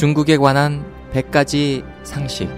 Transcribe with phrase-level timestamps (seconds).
[0.00, 2.48] 중국에 관한 100가지 상식.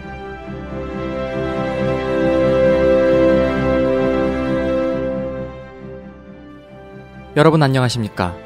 [7.35, 8.37] 여러분 안녕하십니까?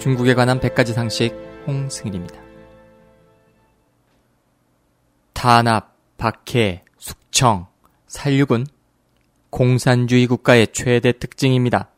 [0.00, 1.32] 중국에 관한 100가지 상식
[1.68, 2.34] 홍승일입니다.
[5.32, 7.68] 탄압, 박해, 숙청,
[8.08, 8.66] 살육은
[9.50, 11.88] 공산주의 국가의 최대 특징입니다.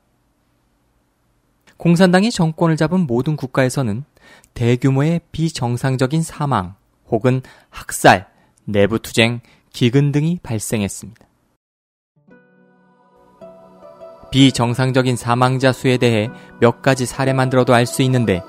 [1.79, 4.05] 공산당이 정권을 잡은 모든 국가에서는
[4.55, 6.75] 대규모의 비정상적인 사망
[7.09, 8.27] 혹은 학살,
[8.65, 9.41] 내부 투쟁,
[9.73, 11.27] 기근 등이 발생했습니다.
[14.31, 16.29] 비정상적인 사망자 수에 대해
[16.61, 18.43] 몇 가지 사례만 들어도 알 수 있는데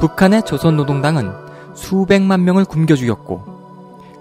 [0.00, 1.32] 북한의 조선노동당은
[1.74, 3.58] 수백만 명을 굶겨 죽였고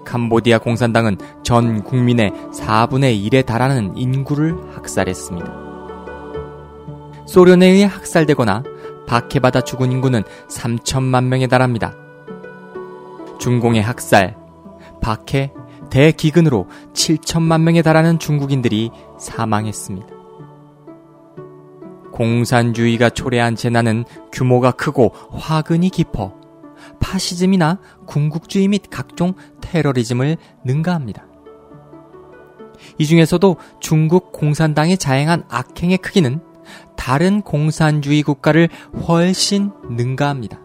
[0.05, 5.67] 캄보디아 공산당은 전 국민의 4분의 1에 달하는 인구를 학살했습니다.
[7.25, 8.63] 소련에 의해 학살되거나
[9.07, 11.95] 박해받아 죽은 인구는 3천만 명에 달합니다.
[13.39, 14.35] 중공의 학살,
[15.01, 15.53] 박해,
[15.89, 20.07] 대기근으로 7천만 명에 달하는 중국인들이 사망했습니다.
[22.11, 26.33] 공산주의가 초래한 재난은 규모가 크고 화근이 깊어
[26.99, 31.27] 파시즘이나 군국주의 및 각종 테러리즘을 능가합니다.
[32.97, 36.41] 이 중에서도 중국 공산당이 자행한 악행의 크기는
[36.97, 38.67] 다른 공산주의 국가를
[39.07, 40.59] 훨씬 능가합니다.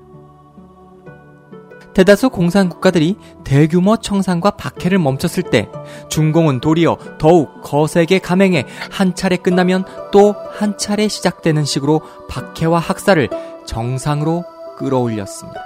[1.95, 5.69] 대다수 공산 국가들이 대규모 청산과 박해를 멈췄을 때
[6.09, 13.29] 중공은 도리어 더욱 거세게 감행해 한 차례 끝나면 또 한 차례 시작되는 식으로 박해와 학살을
[13.67, 14.45] 정상으로
[14.79, 15.61] 끌어올렸습니다.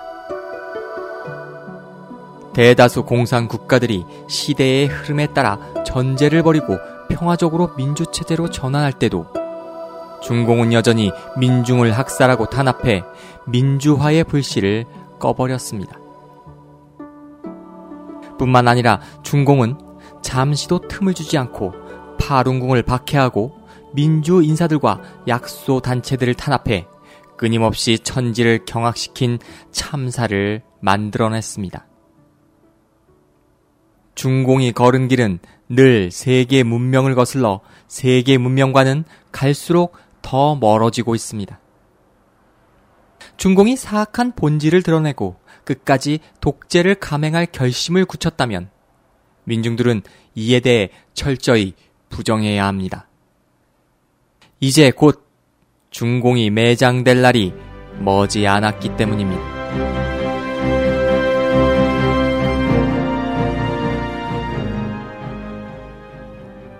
[2.54, 9.26] 대다수 공산 국가들이 시대의 흐름에 따라 전제를 벌이고 평화적으로 민주체제로 전환할 때도
[10.26, 13.04] 중공은 여전히 민중을 학살하고 탄압해
[13.46, 14.84] 민주화의 불씨를
[15.20, 16.00] 꺼버렸습니다.
[18.36, 19.78] 뿐만 아니라 중공은
[20.22, 21.72] 잠시도 틈을 주지 않고
[22.18, 23.56] 파룬궁을 박해하고
[23.94, 26.88] 민주 인사들과 약소 단체들을 탄압해
[27.36, 29.38] 끊임없이 천지를 경악시킨
[29.70, 31.86] 참사를 만들어냈습니다.
[34.16, 39.94] 중공이 걸은 길은 늘 세계 문명을 거슬러 세계 문명과는 갈수록
[40.26, 41.60] 더 멀어지고 있습니다.
[43.36, 48.68] 중공이 사악한 본질을 드러내고 끝까지 독재를 감행할 결심을 굳혔다면
[49.44, 50.02] 민중들은
[50.34, 51.74] 이에 대해 철저히
[52.08, 53.06] 부정해야 합니다.
[54.58, 55.24] 이제 곧
[55.90, 57.54] 중공이 매장될 날이
[58.00, 59.56] 머지 않았기 때문입니다.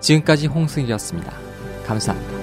[0.01, 1.31] 지금까지 홍승이었습니다.
[1.85, 2.36] 감사합니다.